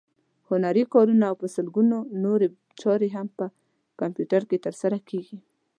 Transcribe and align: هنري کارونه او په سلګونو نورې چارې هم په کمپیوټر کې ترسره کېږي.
هنري 0.49 0.83
کارونه 0.93 1.23
او 1.29 1.35
په 1.41 1.47
سلګونو 1.55 1.97
نورې 2.23 2.47
چارې 2.81 3.09
هم 3.15 3.27
په 3.37 3.45
کمپیوټر 3.99 4.41
کې 4.49 4.63
ترسره 4.65 4.97
کېږي. 5.09 5.37